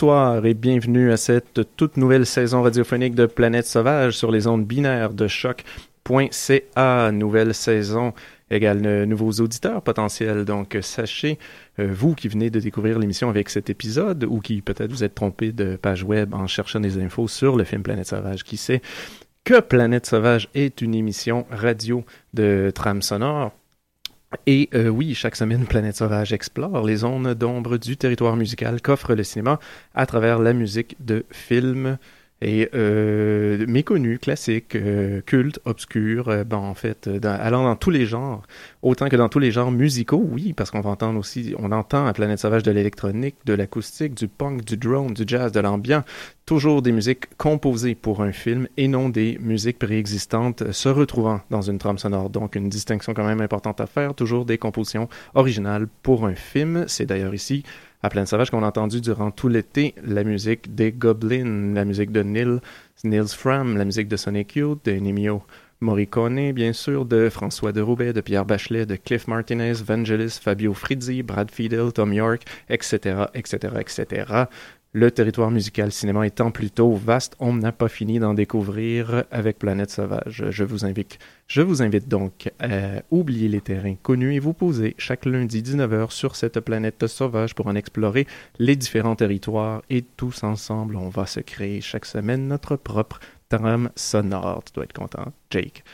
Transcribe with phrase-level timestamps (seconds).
[0.00, 4.64] Bonsoir et bienvenue à cette toute nouvelle saison radiophonique de Planète Sauvage sur les ondes
[4.64, 7.12] binaires de choc.ca.
[7.12, 8.14] Nouvelle saison
[8.50, 10.46] égale nouveaux auditeurs potentiels.
[10.46, 11.38] Donc, sachez,
[11.78, 15.14] euh, vous qui venez de découvrir l'émission avec cet épisode ou qui peut-être vous êtes
[15.14, 18.80] trompé de page web en cherchant des infos sur le film Planète Sauvage, qui sait
[19.44, 23.52] que Planète Sauvage est une émission radio de trame sonore
[24.46, 29.14] et euh, oui, chaque semaine, Planète Sauvage explore les zones d'ombre du territoire musical qu'offre
[29.14, 29.58] le cinéma
[29.94, 31.98] à travers la musique de films
[32.42, 37.76] et euh, méconnus, classiques, euh, cultes, obscurs, euh, ben, en fait, euh, dans, allant dans
[37.76, 38.42] tous les genres,
[38.80, 42.06] autant que dans tous les genres musicaux, oui, parce qu'on va entendre aussi, on entend
[42.06, 46.04] à Planète Sauvage de l'électronique, de l'acoustique, du punk, du drone, du jazz, de l'ambiance,
[46.46, 51.62] toujours des musiques composées pour un film et non des musiques préexistantes se retrouvant dans
[51.62, 52.30] une trame sonore.
[52.30, 56.86] Donc une distinction quand même importante à faire, toujours des compositions originales pour un film.
[56.88, 57.64] C'est d'ailleurs ici
[58.02, 62.12] à Pleine Sauvage qu'on a entendu durant tout l'été la musique des Goblins, la musique
[62.12, 62.60] de Neil,
[63.04, 65.42] Nils Fram, la musique de Sonic Youth, de Ennio
[65.80, 70.74] Morricone, bien sûr, de François de Roubaix, de Pierre Bachelet, de Cliff Martinez, Vangelis, Fabio
[70.74, 74.24] Frizzi, Brad Fiedel, Tom York, etc., etc., etc.
[74.92, 79.92] Le territoire musical cinéma étant plutôt vaste, on n'a pas fini d'en découvrir avec Planète
[79.92, 80.46] Sauvage.
[80.50, 84.96] Je vous invite, je vous invite donc à oublier les terrains connus et vous poser
[84.98, 88.26] chaque lundi 19h sur cette planète sauvage pour en explorer
[88.58, 93.90] les différents territoires et tous ensemble, on va se créer chaque semaine notre propre trame
[93.94, 94.64] sonore.
[94.64, 95.84] Tu dois être content, Jake.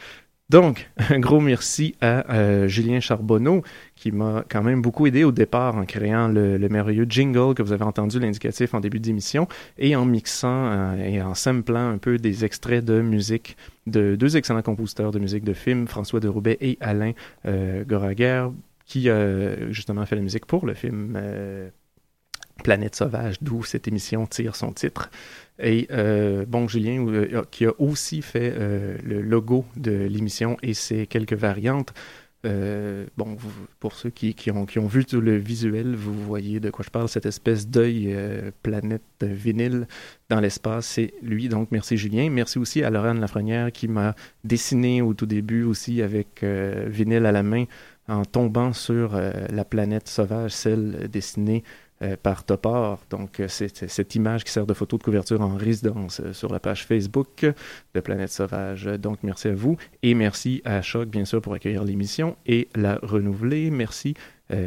[0.49, 3.63] Donc, un gros merci à euh, Julien Charbonneau
[3.97, 7.63] qui m'a quand même beaucoup aidé au départ en créant le, le merveilleux jingle que
[7.63, 9.49] vous avez entendu l'indicatif en début d'émission
[9.79, 13.57] et en mixant euh, et en samplant un peu des extraits de musique
[13.89, 17.13] de deux excellents compositeurs de musique de film, François de Roubaix et Alain
[17.47, 18.49] euh, Goraguer,
[18.85, 21.71] qui a justement fait la musique pour le film euh,
[22.63, 25.11] Planète Sauvage, d'où cette émission tire son titre.
[25.59, 30.75] Et euh, bon, Julien, euh, qui a aussi fait euh, le logo de l'émission et
[30.75, 31.93] ses quelques variantes,
[33.17, 33.37] bon,
[33.81, 37.27] pour ceux qui, ont, vu tout le visuel, vous voyez de quoi je parle, cette
[37.27, 38.17] espèce d'œil
[38.63, 39.89] planète vinyle
[40.29, 41.49] dans l'espace, c'est lui.
[41.49, 42.31] Donc, merci Julien.
[42.31, 44.15] Merci aussi à Laurent Lafrenière qui m'a
[44.45, 47.65] dessiné au tout début aussi avec vinyle à la main
[48.07, 49.21] en tombant sur
[49.51, 51.65] la planète sauvage, celle dessinée
[52.23, 52.99] par Topor.
[53.11, 56.53] Donc, euh, c'est cette image qui sert de photo de couverture en résidence euh, sur
[56.53, 57.47] la page Facebook
[57.95, 58.85] de Planète Sauvage.
[58.85, 62.99] Donc, merci à vous et merci à Choc, bien sûr, pour accueillir l'émission et la
[63.03, 63.71] renouveler.
[63.71, 64.15] Merci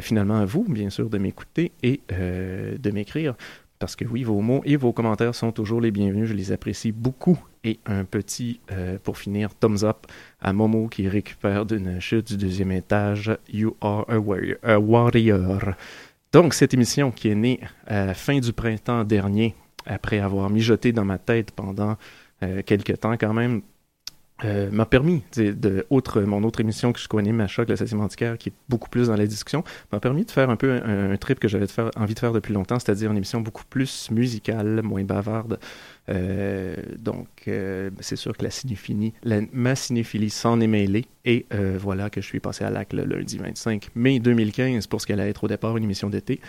[0.02, 3.34] finalement à vous, bien sûr, de m'écouter et de m'écrire.
[3.78, 6.28] Parce que oui, vos mots et vos commentaires sont toujours les bienvenus.
[6.28, 7.42] Je les apprécie beaucoup.
[7.64, 8.60] Et un petit,
[9.04, 10.06] pour finir, thumbs up
[10.42, 13.34] à Momo qui récupère d'une chute du deuxième étage.
[13.50, 14.04] You are.
[14.10, 15.60] A warrior.
[16.32, 20.92] Donc, cette émission qui est née à la fin du printemps dernier, après avoir mijoté
[20.92, 21.96] dans ma tête pendant
[22.44, 23.62] euh, quelques temps quand même,
[24.44, 28.00] euh, m'a permis, de, outre mon autre émission que je connais, ma choc, la société
[28.00, 31.16] antiquaire, qui est beaucoup plus dans la discussion, m'a permis de faire un peu un,
[31.16, 31.66] trip que j'avais
[31.96, 35.58] envie de faire depuis longtemps, c'est-à-dire une émission beaucoup plus musicale, moins bavarde.
[36.10, 41.46] Euh, donc, euh, c'est sûr que la cinéphilie, la, ma cinéphilie s'en est mêlée, et
[41.78, 45.20] voilà que je suis passé à l'acte le lundi 25 mai 2015 pour ce qu'elle
[45.20, 46.40] allait être au départ une émission d'été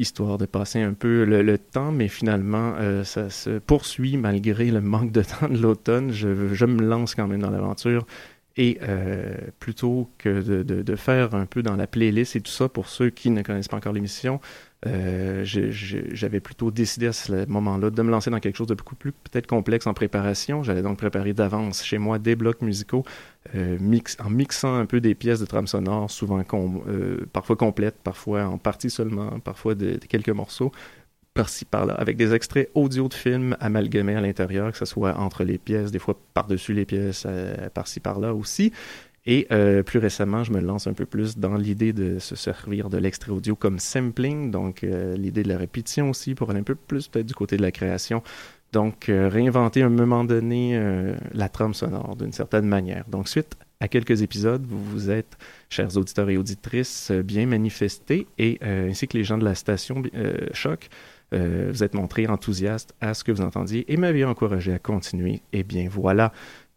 [0.00, 4.80] histoire de passer un peu le, temps, mais finalement, euh, ça se poursuit malgré le
[4.80, 6.10] manque de temps de l'automne.
[6.10, 8.06] Je, me lance quand même dans l'aventure.
[8.56, 12.50] Et euh, plutôt que de, de, de, faire un peu dans la playlist et tout
[12.50, 14.40] ça, pour ceux qui ne connaissent pas encore l'émission,
[14.86, 18.94] euh, j'avais plutôt décidé à ce moment-là de me lancer dans quelque chose de beaucoup
[18.94, 20.62] plus peut-être complexe en préparation.
[20.62, 23.04] J'allais donc préparer d'avance chez moi des blocs musicaux
[23.54, 26.42] euh, mix, en mixant un peu des pièces de trame sonore, souvent
[26.88, 30.72] euh, parfois complètes, parfois en partie seulement, parfois de, quelques morceaux
[31.40, 35.42] par-ci par-là, avec des extraits audio de films amalgamés à l'intérieur, que ce soit entre
[35.44, 37.26] les pièces, des fois par-dessus les pièces,
[37.74, 38.72] par-ci par-là aussi.
[39.26, 42.88] Et euh, plus récemment, je me lance un peu plus dans l'idée de se servir
[42.88, 46.64] de l'extrait audio comme sampling, donc euh, l'idée de la répétition aussi pour aller un
[46.64, 48.22] peu plus peut-être du côté de la création.
[48.72, 50.80] Donc euh, réinventer à un moment donné
[51.32, 53.04] la trame sonore d'une certaine manière.
[53.08, 55.36] Donc suite à quelques épisodes, vous vous êtes,
[55.68, 60.02] chers auditeurs et auditrices, bien manifestés et ainsi que les gens de la station
[60.52, 60.88] Choc,
[61.32, 65.42] vous êtes montrés enthousiastes à ce que vous entendiez et m'avez encouragé à continuer.
[65.52, 66.32] Et bien voilà,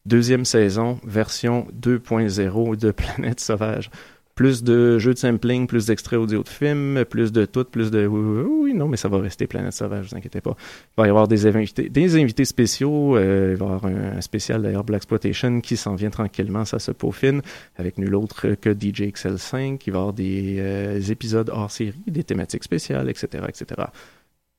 [0.05, 3.89] deuxième saison, version 2.0 de Planète Sauvage.
[4.35, 8.07] Plus de jeux de sampling, plus d'extraits audio de films, plus de tout, plus de...
[8.07, 10.55] Oui, non, mais ça va rester Planète Sauvage, vous inquiétez pas.
[10.97, 13.15] Il va y avoir des invités, des invités spéciaux.
[13.15, 16.79] Euh, il va y avoir un, spécial d'ailleurs Black Exploitation qui s'en vient tranquillement, ça
[16.79, 17.43] se peaufine,
[17.75, 19.83] avec nul autre que DJ XL5.
[19.85, 23.83] Il va y avoir des euh, épisodes hors série, des thématiques spéciales, etc., etc.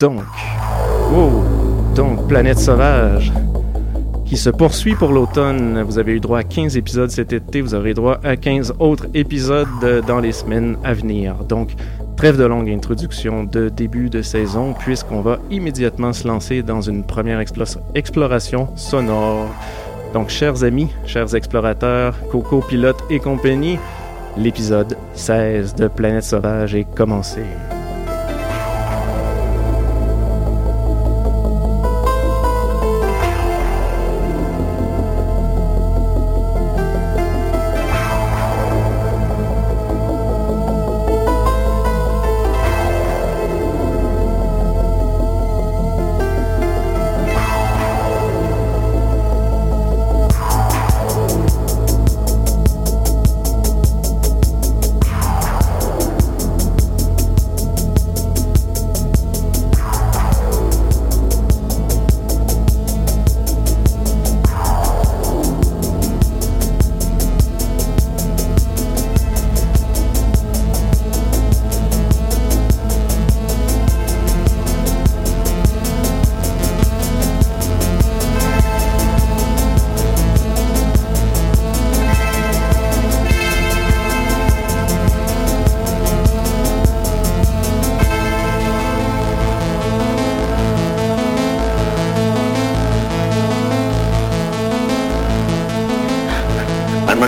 [0.04, 0.20] Donc,
[1.14, 1.42] wow,
[1.94, 3.32] donc Planète Sauvage
[4.26, 5.80] qui se poursuit pour l'automne.
[5.80, 9.06] Vous avez eu droit à 15 épisodes cet été, vous aurez droit à 15 autres
[9.14, 11.36] épisodes dans les semaines à venir.
[11.48, 11.70] Donc,
[12.18, 17.02] trêve de longue introduction de début de saison, puisqu'on va immédiatement se lancer dans une
[17.02, 17.42] première
[17.94, 19.48] exploration sonore.
[20.12, 23.78] Donc, chers amis, chers explorateurs, Coco, Pilote et compagnie,
[24.36, 27.40] l'épisode 16 de Planète Sauvage est commencé.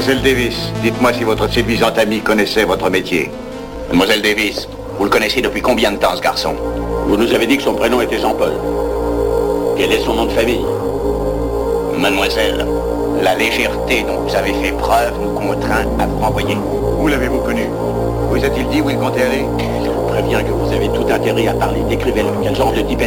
[0.06, 3.28] Mademoiselle Davis, dites-moi si votre séduisante amie connaissait votre métier.
[3.88, 6.54] Mademoiselle Davis, vous le connaissez depuis combien de temps, ce garçon?
[7.08, 8.52] Vous nous avez dit que son prénom était Jean-Paul.
[9.76, 10.64] Quel est son nom de famille?
[11.98, 12.64] Mademoiselle,
[13.20, 16.56] la légèreté dont vous avez fait preuve nous contraint à vous renvoyer.
[17.00, 17.66] Où l'avez-vous connu?
[18.30, 19.44] Vous a-t-il dit où il comptait aller?
[19.84, 21.80] Je vous préviens que vous avez tout intérêt à parler.
[21.88, 22.28] Décrivez-le.
[22.44, 23.02] Quel genre de type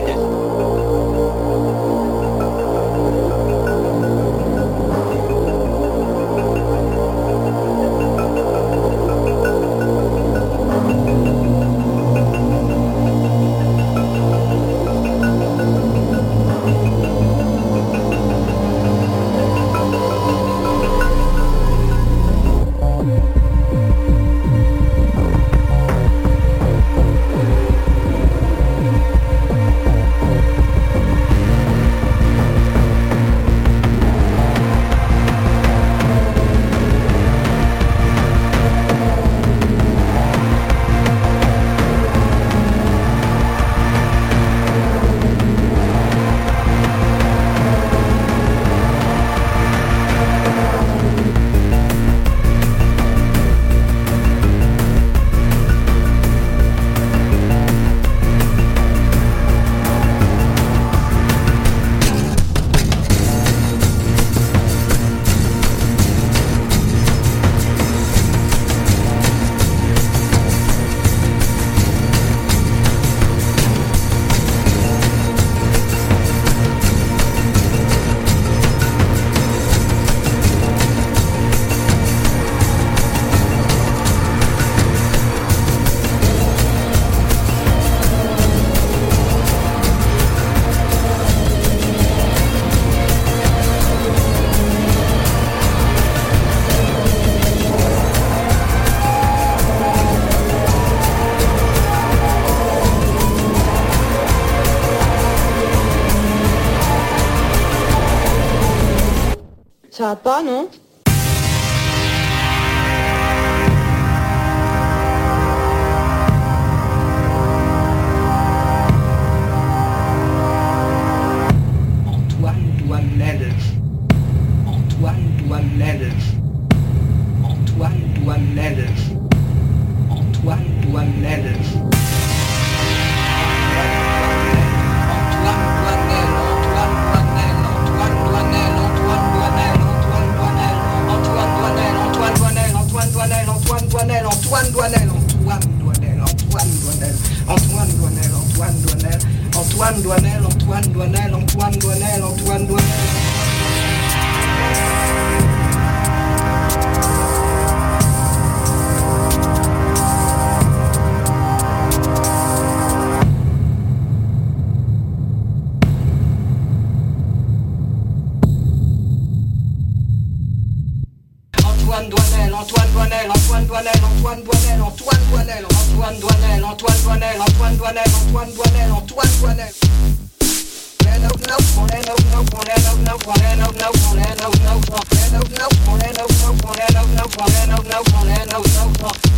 [188.67, 189.28] out.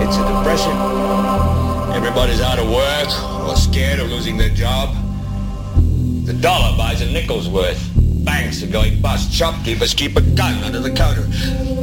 [0.00, 0.72] It's a depression.
[1.92, 3.08] Everybody's out of work
[3.48, 4.94] or scared of losing their job.
[6.24, 7.90] The dollar buys a nickel's worth.
[8.24, 9.32] Banks are going bust.
[9.32, 11.26] Shopkeepers keep a gun under the counter.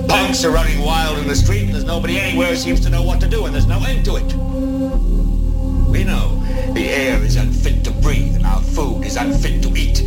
[0.08, 3.04] Punks are running wild in the street and there's nobody anywhere who seems to know
[3.04, 4.34] what to do and there's no end to it.
[5.90, 6.42] We know
[6.74, 10.02] the air is unfit to breathe and our food is unfit to eat.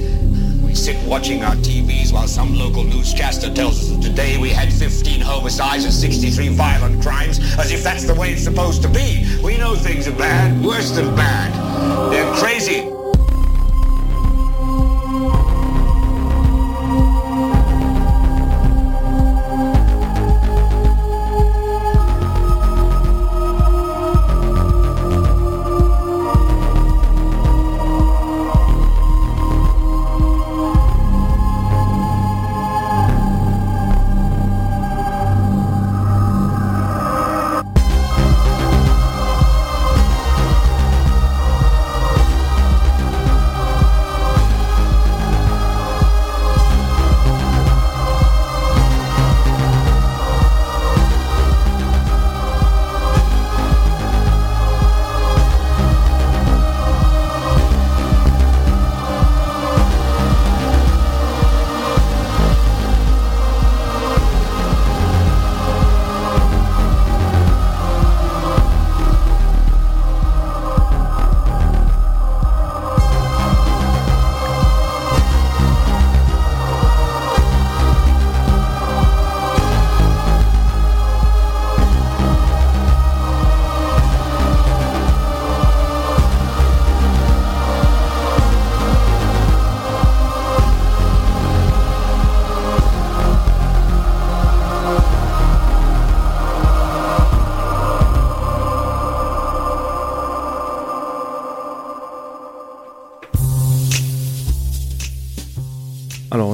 [0.68, 4.70] We sit watching our TVs while some local newscaster tells us that today we had
[4.70, 9.26] 15 homicides and 63 violent crimes, as if that's the way it's supposed to be.
[9.42, 12.12] We know things are bad, worse than bad.
[12.12, 12.97] They're crazy.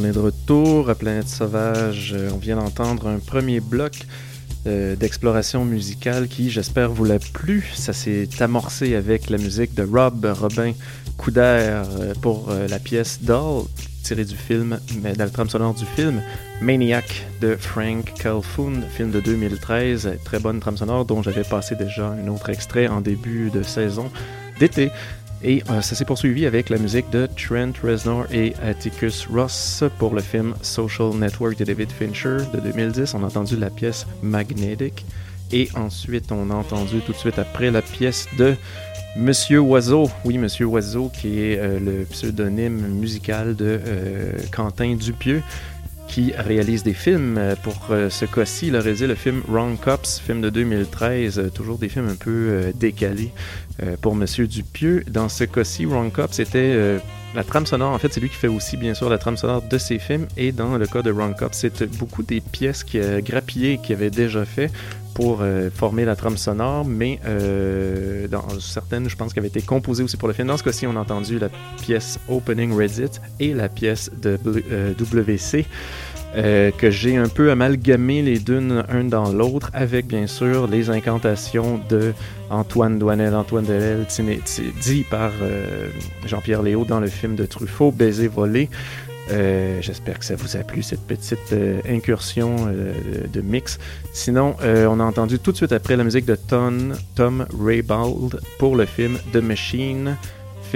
[0.04, 2.12] On est de retour à Planète Sauvage.
[2.14, 3.92] Euh, on vient d'entendre un premier bloc
[4.66, 7.72] euh, d'exploration musicale qui, j'espère, vous l'a plu.
[7.74, 10.72] Ça s'est amorcé avec la musique de Rob Robin
[11.16, 13.64] Couder euh, pour la pièce Doll,
[14.02, 16.20] tirée du film, mais dans le trame sonore du film
[16.60, 20.18] Maniac de Frank Calhoun, film de 2013.
[20.24, 24.10] Très bonne trame sonore dont j'avais passé déjà un autre extrait en début de saison
[24.60, 24.90] d'été.
[25.46, 30.14] Et euh, ça s'est poursuivi avec la musique de Trent Reznor et Atticus Ross pour
[30.14, 33.12] le film Social Network de David Fincher de 2010.
[33.12, 35.04] On a entendu la pièce Magnetic.
[35.52, 38.54] Et ensuite, on a entendu tout de suite après la pièce de
[39.18, 40.10] Monsieur Oiseau.
[40.24, 45.42] Oui, Monsieur Oiseau, qui est euh, le pseudonyme musical de euh, Quentin Dupieux
[46.08, 47.40] qui réalise des films.
[47.62, 51.88] Pour ce cas-ci, il a réalisé le film Wrong Cops, film de 2013, toujours des
[51.88, 53.32] films un peu décalés
[53.82, 55.04] euh, pour Monsieur Dupieux.
[55.10, 56.98] Dans ce cas-ci, Wrong Cop, c'était euh,
[57.34, 57.92] la trame sonore.
[57.92, 60.26] En fait, c'est lui qui fait aussi, bien sûr, la trame sonore de ses films.
[60.36, 63.96] Et dans le cas de Wrong Cop, c'est beaucoup des pièces qui a grappillé qu'il
[63.96, 64.70] avait déjà fait
[65.14, 67.20] pour euh, former la trame sonore, mais
[68.30, 70.48] dans certaines, je pense, qui avaient été composées aussi pour le film.
[70.48, 71.48] Dans ce cas-ci, on a entendu la
[71.82, 74.38] pièce Opening Reddit et la pièce de
[75.00, 75.66] WC.
[76.36, 80.90] Euh, que j'ai un peu amalgamé les deux un dans l'autre avec bien sûr les
[80.90, 82.12] incantations de
[82.50, 84.04] Antoine Douanel, Antoine Delel,
[84.82, 85.88] dit par euh,
[86.26, 88.68] Jean-Pierre Léo dans le film de Truffaut, Baiser volé.
[89.30, 91.54] Euh, j'espère que ça vous a plu cette petite
[91.88, 92.56] incursion
[93.32, 93.78] de mix.
[94.12, 98.74] Sinon, on a entendu tout de suite après la musique de Tom, Tom Raybald pour
[98.74, 100.16] le film The Machine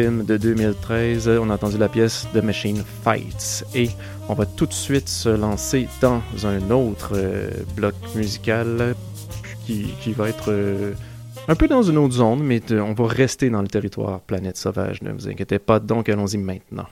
[0.03, 1.29] film de 2013.
[1.43, 3.65] On a entendu la pièce The Machine Fights.
[3.75, 3.89] Et
[4.29, 8.95] on va tout de suite se lancer dans un autre euh, bloc musical
[9.67, 10.93] qui, va être euh,
[11.49, 15.03] un peu dans une autre zone, mais on va rester dans le territoire planète sauvage.
[15.03, 15.81] Ne vous inquiétez pas.
[15.81, 16.87] Donc allons-y maintenant.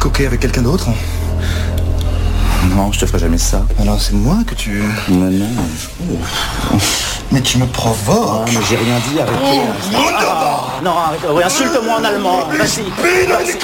[0.00, 0.88] Coqué avec quelqu'un d'autre
[2.74, 3.66] Non, je te ferai jamais ça.
[3.78, 4.82] Alors c'est moi que tu...
[5.08, 5.46] Mais non.
[7.30, 8.48] Mais tu me provoques.
[8.48, 9.60] Ah, mais j'ai rien dit, arrêtez.
[9.94, 11.20] Ah, non, arrête.
[11.30, 12.48] Oui, insulte-moi en allemand.
[12.48, 12.90] Vas-y.
[13.28, 13.58] Vas-y.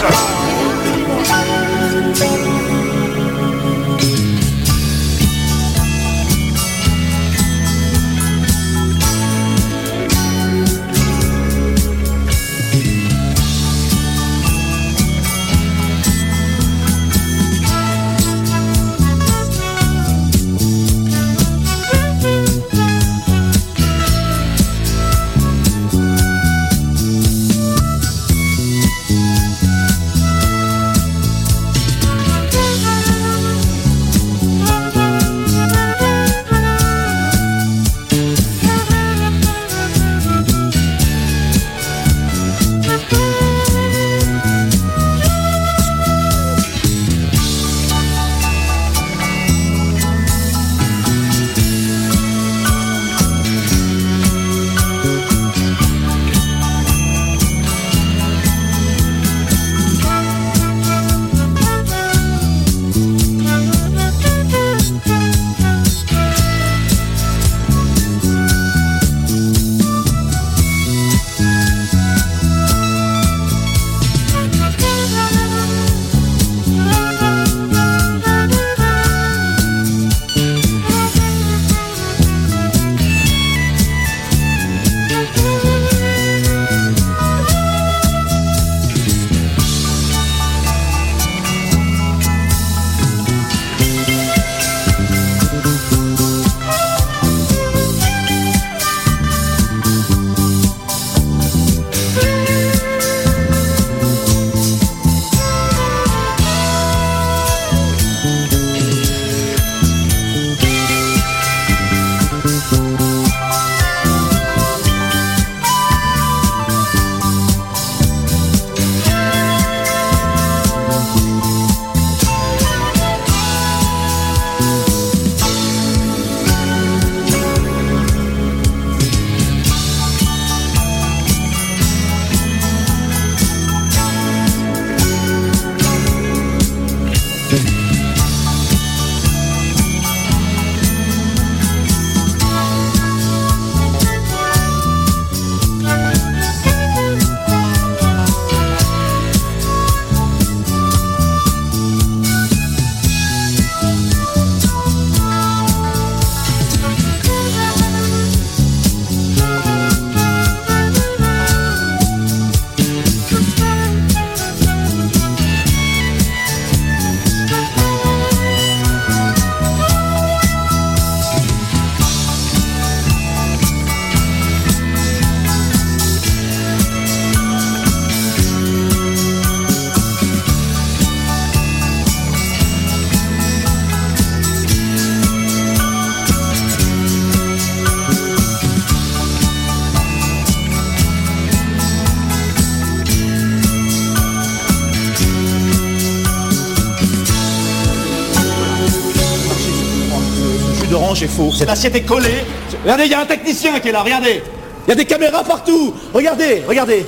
[201.26, 201.52] Orange est faux.
[201.52, 202.44] Cette assiette est collée.
[202.82, 204.42] Regardez, il y a un technicien qui est là, regardez.
[204.86, 205.94] Il y a des caméras partout.
[206.12, 207.06] Regardez, regardez.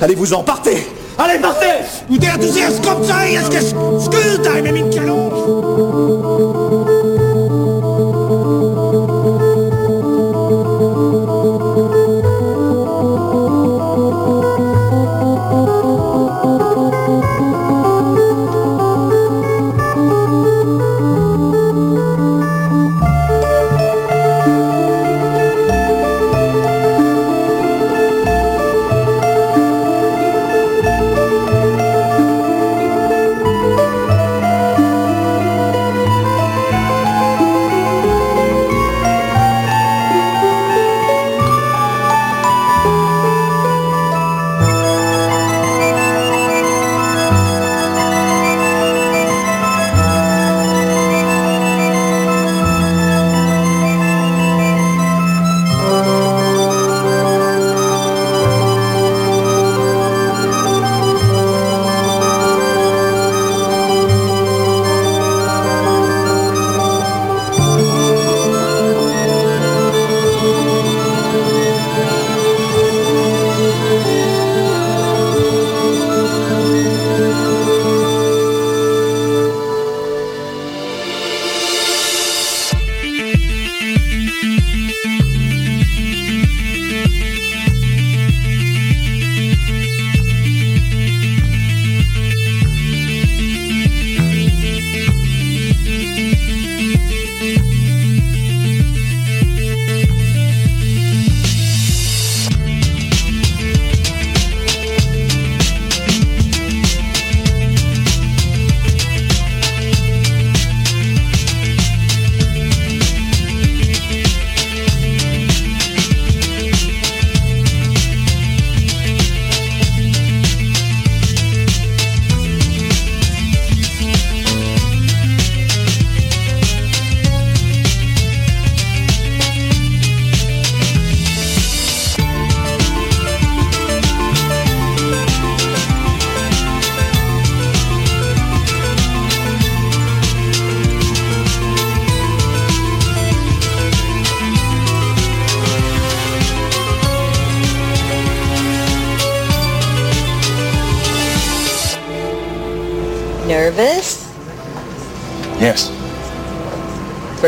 [0.00, 0.86] Allez-vous-en, partez.
[1.18, 1.66] Allez, partez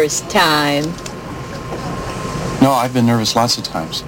[0.00, 0.84] First time.
[2.62, 4.02] No, I've been nervous lots of times.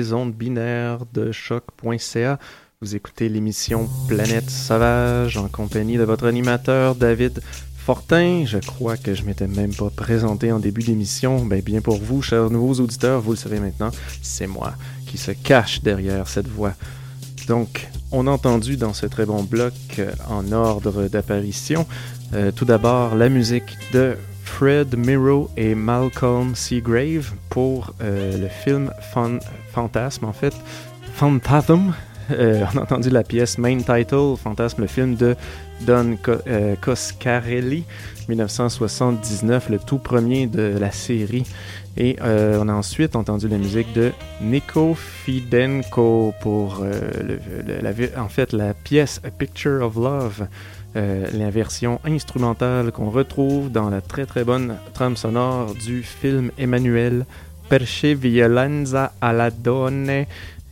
[0.00, 2.38] Les ondes binaires de choc.ca.
[2.80, 7.42] Vous écoutez l'émission Planète Sauvage en compagnie de votre animateur David
[7.76, 8.44] Fortin.
[8.46, 11.44] Je crois que je m'étais même pas présenté en début d'émission.
[11.44, 13.90] Ben, bien pour vous, chers nouveaux auditeurs, vous le savez maintenant,
[14.22, 14.72] c'est moi
[15.06, 16.72] qui se cache derrière cette voix.
[17.46, 21.86] Donc, on a entendu dans ce très bon bloc euh, en ordre d'apparition,
[22.32, 24.16] euh, tout d'abord la musique de
[24.50, 28.90] Fred Miro et Malcolm Seagrave pour euh, le film
[29.72, 30.54] Fantasme, en fait,
[31.14, 31.92] Phantasm.
[32.30, 35.34] Euh, on a entendu la pièce Main Title, Fantasme, le film de
[35.80, 37.84] Don euh, Coscarelli,
[38.28, 41.44] 1979, le tout premier de la série.
[41.96, 46.84] Et on a ensuite entendu la musique de Nico Fidenko pour
[48.16, 50.46] en fait la pièce A Picture of Love
[50.96, 56.50] euh, la version instrumentale qu'on retrouve dans la très très bonne trame sonore du film
[56.58, 57.26] Emmanuel
[57.70, 60.26] Perche Violenza alla Donne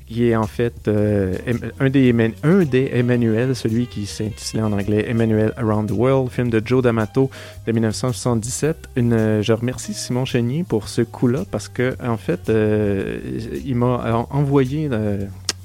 [0.07, 1.35] qui est en fait euh,
[1.81, 6.49] un, des, un des Emmanuel, celui qui s'intitulait en anglais Emmanuel Around the World, film
[6.49, 7.29] de Joe D'Amato
[7.67, 8.89] de 1977.
[8.97, 13.19] Une, euh, je remercie Simon Chénier pour ce coup-là parce que en fait, euh,
[13.67, 14.89] il m'a en- envoyé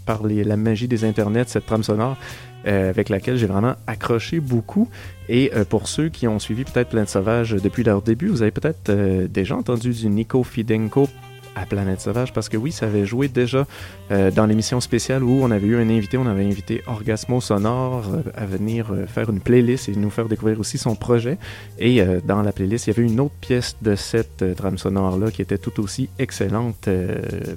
[0.06, 2.18] par la magie des internets cette trame sonore
[2.66, 4.88] euh, avec laquelle j'ai vraiment accroché beaucoup.
[5.28, 8.52] Et euh, pour ceux qui ont suivi peut-être Planète Sauvage depuis leur début, vous avez
[8.52, 11.10] peut-être euh, déjà entendu du Nico Fidenko
[11.56, 13.68] à Planète Sauvage parce que oui, ça avait joué déjà
[14.10, 18.48] dans l'émission spéciale où on avait eu un invité, on avait invité Orgasmo Sonore à
[18.48, 21.38] venir faire une playlist et nous faire découvrir aussi son projet.
[21.78, 25.44] Et dans la playlist, il y avait une autre pièce de cette trame sonore-là qui
[25.44, 26.90] était tout aussi excellente.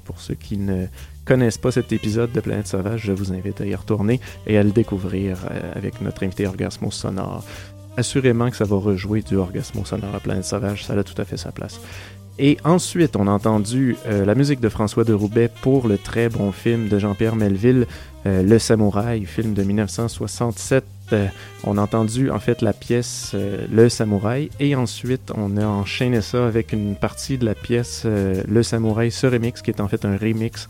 [0.05, 0.89] pour ceux qui ne
[1.27, 4.63] connaissent pas cet épisode de Planète Sauvage, je vous invite à y retourner et à
[4.63, 7.45] le découvrir euh, avec notre invité Orgasmo Sonore.
[7.97, 11.25] Assurément que ça va rejouer du Orgasmo Sonore à Planète Sauvage, ça a tout à
[11.25, 11.81] fait sa place.
[12.39, 16.29] Et ensuite, on a entendu euh, la musique de François de Roubaix pour le très
[16.29, 17.87] bon film de Jean-Pierre Melville,
[18.27, 20.85] euh, Le Samouraï, film de 1967.
[21.13, 21.27] Euh,
[21.65, 23.35] on a entendu en fait la pièce
[23.73, 28.63] Le Samouraï et ensuite on a enchaîné ça avec une partie de la pièce Le
[28.65, 30.69] Samouraï ce remix qui est en fait un remix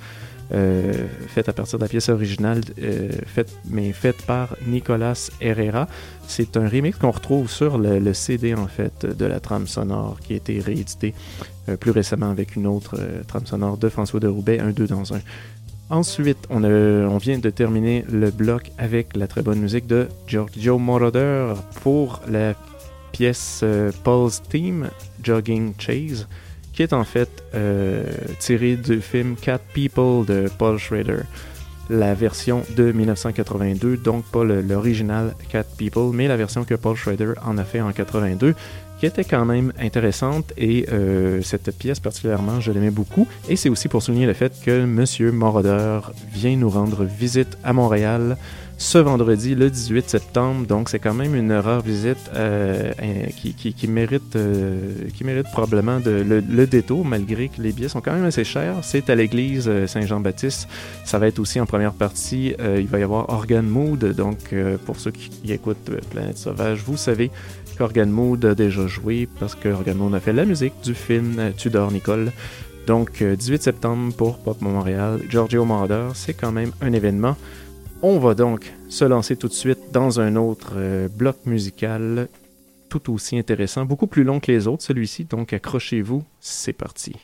[0.52, 5.88] euh, fait à partir de la pièce originale, euh, faite, mais faite par Nicolas Herrera.
[6.26, 10.34] C'est un remix qu'on retrouve sur le, CD en fait de la trame sonore qui
[10.34, 11.14] a été réédité
[11.68, 15.14] euh, plus récemment avec une autre trame sonore de François de Roubaix, un 2 dans
[15.14, 15.20] un.
[15.88, 16.58] Ensuite, on,
[17.18, 22.54] vient de terminer le bloc avec la très bonne musique de Giorgio Moroder pour la
[23.12, 24.90] pièce euh, Paul's Theme,
[25.22, 26.26] Jogging Chase,
[26.76, 28.04] qui est en fait euh,
[28.38, 31.22] tirée du film Cat People de Paul Schrader.
[31.88, 37.32] La version de 1982, donc pas l'original Cat People, mais la version que Paul Schrader
[37.44, 38.54] en a fait en 82
[38.98, 43.28] qui était quand même intéressante et euh, cette pièce particulièrement, je l'aimais beaucoup.
[43.48, 46.00] Et c'est aussi pour souligner le fait que Monsieur Moroder
[46.32, 48.38] vient nous rendre visite à Montréal
[48.78, 50.66] ce vendredi, le 18 septembre.
[50.66, 57.04] Donc c'est quand même une rare visite euh, euh, euh, qui mérite probablement le, détour,
[57.04, 58.76] malgré que les billets sont quand même assez chers.
[58.82, 60.68] C'est à l'église Saint-Jean-Baptiste.
[61.04, 62.54] Ça va être aussi en première partie.
[62.58, 64.12] il va y avoir Organ Mood.
[64.14, 64.54] Donc
[64.84, 67.30] pour ceux qui, écoutent Planète Sauvage, vous savez
[67.78, 71.52] qu'Organ Mood a déjà joué parce que Organ Mood a fait la musique du film
[71.56, 72.32] Tudor Nicole.
[72.86, 77.36] Donc, euh, 18 septembre pour Pop Montréal, Giorgio Moroder, c'est quand même un événement.
[78.08, 82.28] On va donc se lancer tout de suite dans un autre euh, bloc musical
[82.88, 85.24] tout aussi intéressant, beaucoup plus long que les autres, celui-ci.
[85.24, 87.16] Donc, accrochez-vous, c'est parti.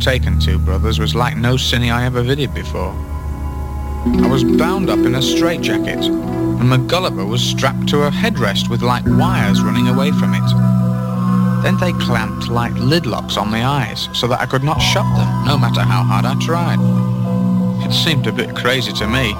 [0.00, 2.94] Taken to, brothers, was like no cine I ever vidded before.
[4.24, 8.82] I was bound up in a straitjacket, and MacGulliver was strapped to a headrest with
[8.82, 11.62] like wires running away from it.
[11.62, 15.04] Then they clamped like lid locks on the eyes so that I could not shut
[15.16, 16.80] them, no matter how hard I tried.
[17.86, 19.32] It seemed a bit crazy to me,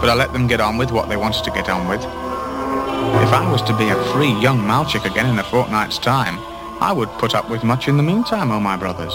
[0.00, 2.00] but I let them get on with what they wanted to get on with.
[2.00, 6.38] If I was to be a free young Malchik again in a fortnight's time,
[6.80, 9.14] I would put up with much in the meantime, oh my brothers.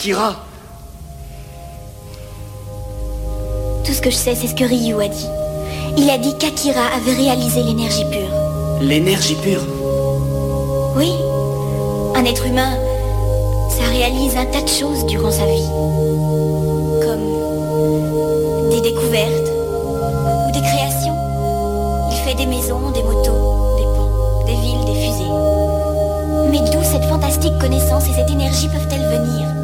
[0.00, 0.34] Akira
[3.84, 5.26] Tout ce que je sais, c'est ce que Ryu a dit.
[5.98, 8.80] Il a dit qu'Akira avait réalisé l'énergie pure.
[8.80, 9.60] L'énergie pure
[10.96, 11.12] Oui.
[12.14, 12.78] Un être humain,
[13.68, 15.68] ça réalise un tas de choses durant sa vie.
[17.02, 19.52] Comme des découvertes
[20.48, 21.16] ou des créations.
[22.10, 25.30] Il fait des maisons, des motos, des ponts, des villes, des fusées.
[26.50, 29.59] Mais d'où cette fantastique connaissance et cette énergie peuvent-elles venir?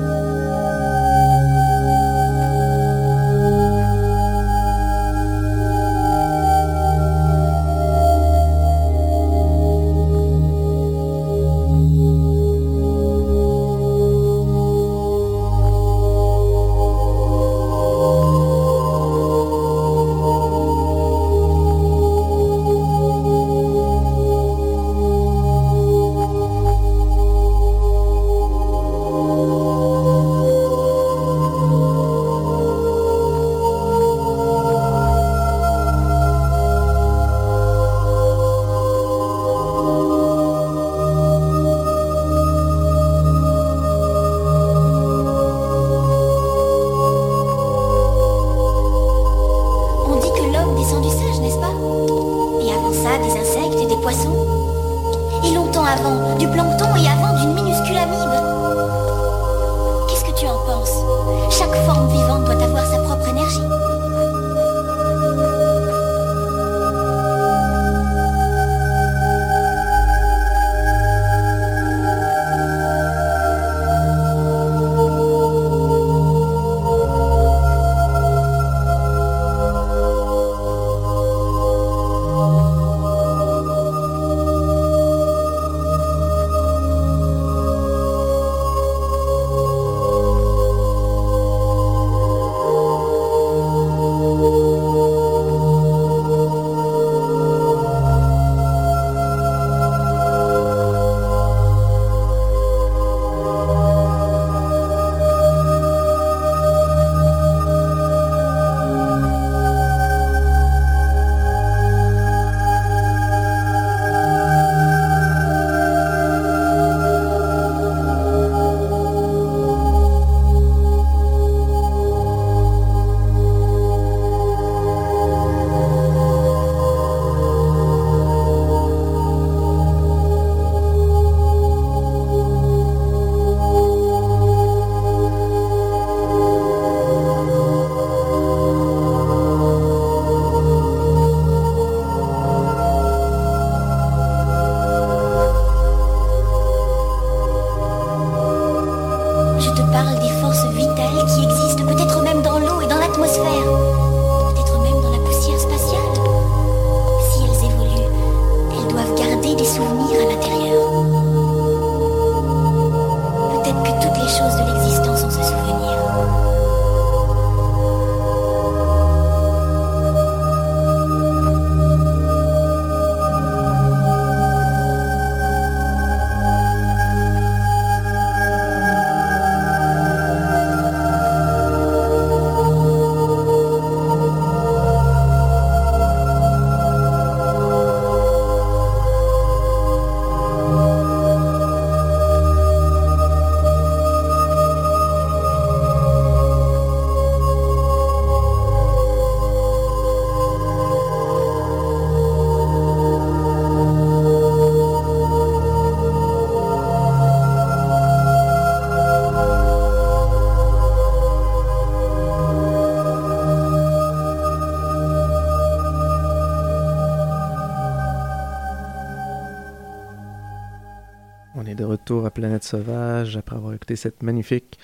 [222.66, 224.78] Sauvage après avoir écouté cette magnifique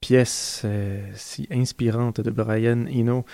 [0.00, 3.24] pièce euh, si inspirante de Brian Eno.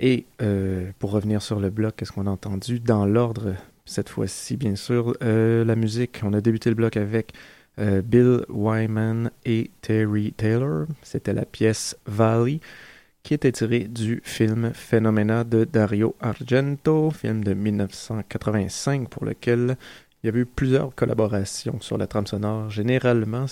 [0.00, 2.78] Et euh, pour revenir sur le bloc, qu'est-ce qu'on a entendu?
[2.78, 3.54] Dans l'ordre
[3.86, 6.20] cette fois-ci, bien sûr, euh, la musique.
[6.22, 7.32] On a débuté le bloc avec
[7.78, 10.86] Bill Wyman et Terry Taylor.
[11.02, 12.58] C'était la pièce Valley
[13.22, 19.76] qui était tirée du film Phenomena de Dario Argento, film de 1985 pour lequel
[20.22, 22.70] il y avait eu plusieurs collaborations sur la trame sonore.
[22.70, 23.46] Généralement,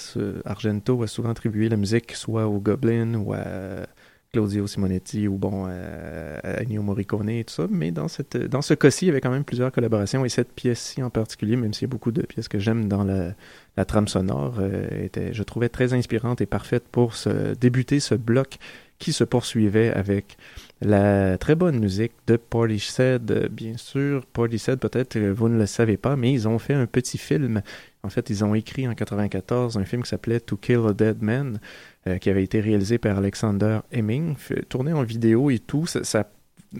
[0.44, 3.86] Argento a souvent attribué la musique soit au Goblin ou à
[4.32, 8.74] Claudio Simonetti ou bon à Ennio Morricone et tout ça, mais dans cette dans ce
[8.74, 11.82] cas-ci, il y avait quand même plusieurs collaborations et cette pièce-ci en particulier, même s'il
[11.82, 15.68] y a beaucoup de pièces que j'aime dans la, trame sonore, euh, était, je trouvais
[15.68, 17.14] très inspirante et parfaite pour
[17.60, 18.58] débuter ce bloc
[18.98, 20.36] qui se poursuivait avec
[20.82, 24.26] la très bonne musique de Portishead, bien sûr.
[24.26, 27.62] Portishead, peut-être vous ne le savez pas, mais ils ont fait un petit film.
[28.02, 31.22] En fait, ils ont écrit en 94 un film qui s'appelait To Kill a Dead
[31.22, 31.60] Man,
[32.06, 34.36] euh, qui avait été réalisé par Alexander Hemming,
[34.68, 35.86] tourné en vidéo et tout.
[35.86, 36.28] Ça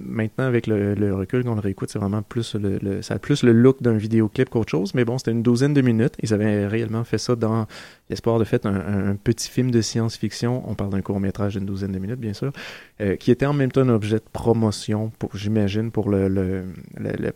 [0.04, 3.18] maintenant avec le, le recul qu'on le réécoute, c'est vraiment plus le, le, ça a
[3.18, 4.94] plus le look d'un vidéoclip qu'autre chose.
[4.94, 6.14] Mais bon, c'était une douzaine de minutes.
[6.22, 7.66] Ils avaient réellement fait ça dans
[8.10, 10.62] l'espoir de faire un, un, petit film de science-fiction.
[10.68, 12.52] On parle d'un court métrage d'une douzaine de minutes, bien sûr,
[13.00, 16.64] euh, qui était en même temps un objet de promotion, j'imagine, pour le, le,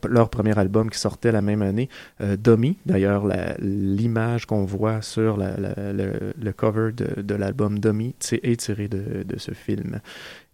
[0.08, 1.88] leur premier album qui sortait la même année,
[2.20, 2.76] euh, Dummy.
[2.86, 3.26] D'ailleurs,
[3.60, 9.38] l'image qu'on voit sur la, le, cover de, de l'album Dummy est tirée de, de
[9.38, 10.00] ce film.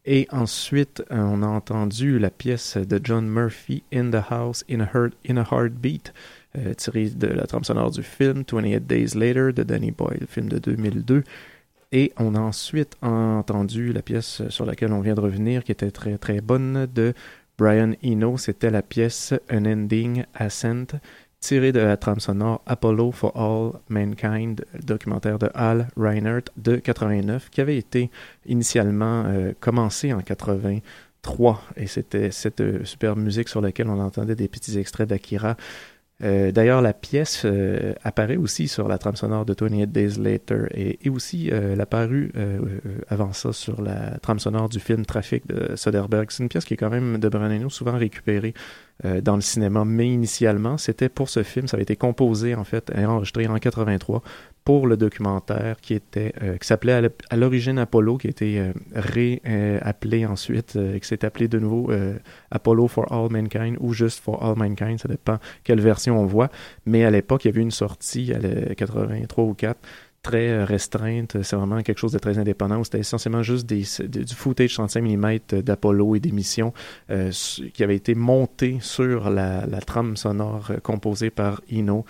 [0.07, 4.85] Et ensuite, on a entendu la pièce de John Murphy, In the House, In a,
[4.85, 6.15] Heart, in a Heartbeat,
[6.57, 10.49] euh, tirée de la trame sonore du film 28 Days Later de Danny Boyle, film
[10.49, 11.25] de 2002.
[11.91, 15.91] Et on a ensuite entendu la pièce sur laquelle on vient de revenir, qui était
[15.91, 17.13] très très bonne, de
[17.59, 18.37] Brian Eno.
[18.37, 21.01] C'était la pièce An Ending Ascent,
[21.41, 27.51] tiré de la trame sonore Apollo for All Mankind, documentaire de Al Reinert de 89,
[27.51, 28.11] qui avait été
[28.47, 31.63] initialement euh, commencé en 83.
[31.77, 35.57] Et c'était cette euh, superbe musique sur laquelle on entendait des petits extraits d'Akira.
[36.23, 40.67] Euh, D'ailleurs, la pièce euh, apparaît aussi sur la trame sonore de 28 Days Later
[40.73, 42.59] et, et aussi euh, elle a paru euh,
[43.09, 46.31] avant ça sur la trame sonore du film Trafic de Soderbergh.
[46.31, 48.55] C'est une pièce qui est quand même de Branagh souvent récupérée
[49.23, 52.91] dans le cinéma, mais initialement, c'était pour ce film, ça avait été composé en fait
[52.97, 54.23] et enregistré en 83
[54.67, 58.73] pour le documentaire qui était euh, qui s'appelait à l'origine Apollo, qui a été euh,
[59.45, 62.15] réappelé ensuite, euh, et qui s'est appelé de nouveau euh,
[62.51, 66.51] Apollo for All Mankind ou juste For All Mankind, ça dépend quelle version on voit.
[66.85, 69.79] Mais à l'époque, il y avait une sortie, à la 83 ou 4,
[70.23, 71.41] très euh, restreinte.
[71.43, 74.75] C'est vraiment quelque chose de très indépendant où c'était essentiellement juste des, de- du footage
[74.75, 76.73] 35 mm d'Apollo et d'émissions
[77.11, 82.05] euh, su- qui avait été monté sur la, la trame sonore euh, composée par Eno.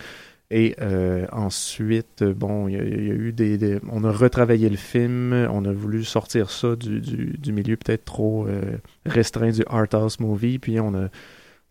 [0.49, 4.77] Et euh, ensuite, euh, bon, il y, a- eu des, des- On a retravaillé le
[4.77, 9.63] film, on a voulu sortir ça du, du, du milieu peut-être trop euh, restreint du
[9.67, 11.09] art house movie, puis on a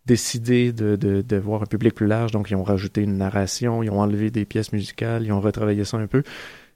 [0.07, 3.83] décidé de, de, de voir un public plus large, donc ils ont rajouté une narration,
[3.83, 6.23] ils ont enlevé des pièces musicales, ils ont retravaillé ça un peu,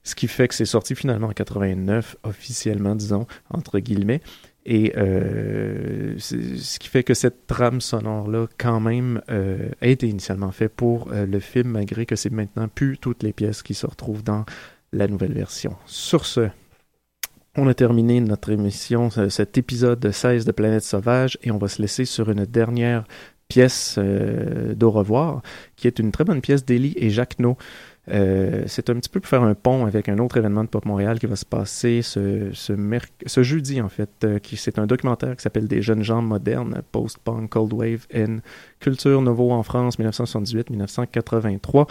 [0.05, 4.23] ce qui fait que c'est sorti finalement en 89, officiellement, disons, entre guillemets.
[4.67, 10.53] Et euh, ce qui fait que cette trame sonore-là, quand même, euh, a été initialement
[10.53, 13.87] fait pour euh, le film, malgré que c'est maintenant plus toutes les pièces qui se
[13.87, 14.45] retrouvent dans
[14.93, 15.77] la nouvelle version.
[15.87, 16.49] Sur ce,
[17.57, 21.69] on a terminé notre émission, ce- cet épisode 16 de Planète Sauvage, et on va
[21.69, 23.05] se laisser sur une dernière
[23.49, 25.43] pièce euh, d'au revoir,
[25.77, 27.39] qui est une très bonne pièce d'Élie et Jacques.
[28.09, 30.85] Euh, c'est un petit peu pour faire un pont avec un autre événement de Pop
[30.85, 32.51] Montréal qui va se passer ce,
[33.43, 34.11] jeudi, en fait.
[34.25, 38.39] euh, C'est un documentaire qui s'appelle Des jeunes gens modernes, post-punk, cold wave and
[38.81, 41.87] culture nouveau en France, 1978-1983.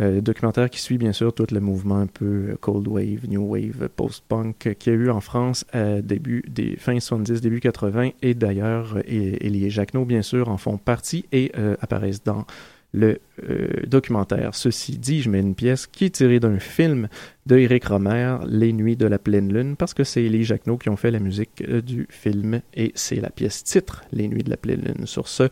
[0.00, 3.88] Euh, documentaire qui suit bien sûr tout le mouvement un peu cold wave, new wave,
[3.96, 8.34] post-punk qu'il y a eu en France à début des fin 70, début 80 et
[8.34, 11.50] d'ailleurs Elie et Jacquenot bien sûr en font partie et
[11.80, 12.44] apparaissent dans
[12.92, 14.54] le euh, documentaire.
[14.54, 17.08] Ceci dit, je mets une pièce qui est tirée d'un film
[17.46, 20.88] de Eric Romer, Les Nuits de la pleine lune, parce que c'est Elie Jacquenot qui
[20.88, 24.50] ont fait la musique euh, du film et c'est la pièce titre, Les Nuits de
[24.50, 25.06] la pleine lune.
[25.06, 25.48] Sur ce,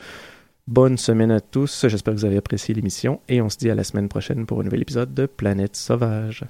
[0.66, 1.86] bonne semaine à tous.
[1.88, 4.60] J'espère que vous avez apprécié l'émission et on se dit à la semaine prochaine pour
[4.60, 6.44] un nouvel épisode de Planète Sauvage.